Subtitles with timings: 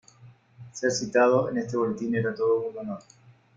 [0.73, 3.01] Ser citado en este boletín era todo un honor.